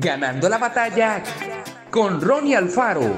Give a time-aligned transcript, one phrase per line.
[0.00, 1.20] Ganando la batalla
[1.90, 3.16] con Ronnie Alfaro.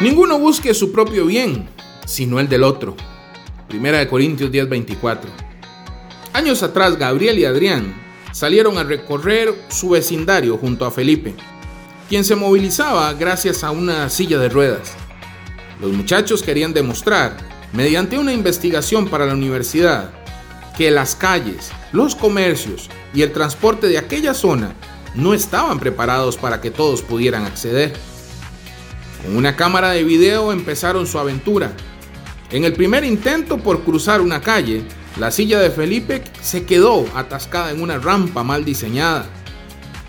[0.00, 1.68] Ninguno busque su propio bien,
[2.06, 2.96] sino el del otro.
[3.68, 5.30] Primera de Corintios 10:24.
[6.32, 7.94] Años atrás, Gabriel y Adrián
[8.32, 11.36] salieron a recorrer su vecindario junto a Felipe,
[12.08, 14.94] quien se movilizaba gracias a una silla de ruedas.
[15.80, 20.10] Los muchachos querían demostrar, mediante una investigación para la universidad,
[20.76, 24.74] que las calles, los comercios y el transporte de aquella zona
[25.14, 27.92] no estaban preparados para que todos pudieran acceder.
[29.24, 31.72] Con una cámara de video empezaron su aventura.
[32.50, 34.82] En el primer intento por cruzar una calle,
[35.18, 39.26] la silla de Felipe se quedó atascada en una rampa mal diseñada.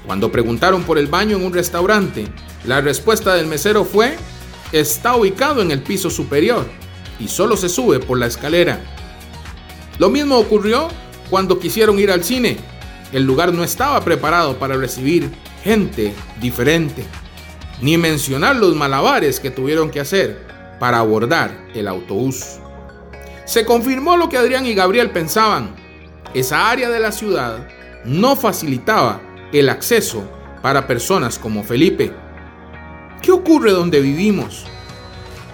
[0.06, 2.28] Cuando preguntaron por el baño en un restaurante,
[2.66, 4.16] la respuesta del mesero fue,
[4.72, 6.66] está ubicado en el piso superior
[7.22, 8.80] y solo se sube por la escalera.
[10.00, 10.88] Lo mismo ocurrió
[11.30, 12.58] cuando quisieron ir al cine.
[13.14, 15.30] El lugar no estaba preparado para recibir
[15.64, 17.06] gente diferente
[17.82, 20.40] ni mencionar los malabares que tuvieron que hacer
[20.80, 22.60] para abordar el autobús.
[23.46, 25.76] Se confirmó lo que Adrián y Gabriel pensaban.
[26.34, 27.68] Esa área de la ciudad
[28.06, 30.24] no facilitaba el acceso
[30.62, 32.14] para personas como Felipe.
[33.22, 34.66] ¿Qué ocurre donde vivimos?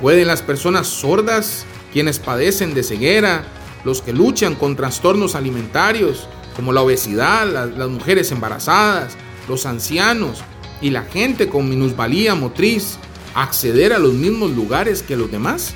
[0.01, 3.43] ¿Pueden las personas sordas, quienes padecen de ceguera,
[3.83, 9.15] los que luchan con trastornos alimentarios como la obesidad, las, mujeres embarazadas,
[9.47, 10.43] los ancianos,
[10.81, 12.97] y la gente con minusvalía motriz
[13.33, 15.73] acceder a los mismos lugares que los demás?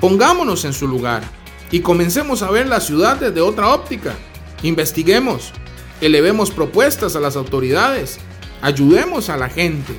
[0.00, 1.22] Pongámonos en su lugar
[1.70, 4.14] y comencemos a ver la ciudad desde otra óptica.
[4.62, 5.52] Investiguemos,
[6.00, 8.18] elevemos propuestas a las autoridades,
[8.62, 9.92] ayudemos a la gente.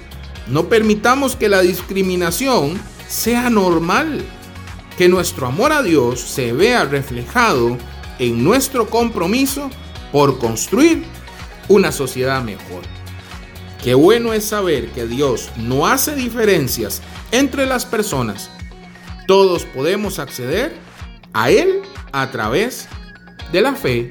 [0.47, 4.23] No permitamos que la discriminación sea normal,
[4.97, 7.77] que nuestro amor a Dios se vea reflejado
[8.19, 9.69] en nuestro compromiso
[10.11, 11.03] por construir
[11.67, 12.83] una sociedad mejor.
[13.83, 17.01] Qué bueno es saber que Dios no hace diferencias
[17.31, 18.49] entre las personas.
[19.27, 20.73] Todos podemos acceder
[21.33, 22.87] a Él a través
[23.51, 24.09] de la fe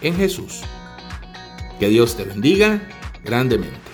[0.00, 0.62] en Jesús.
[1.78, 2.80] Que Dios te bendiga
[3.24, 3.93] grandemente.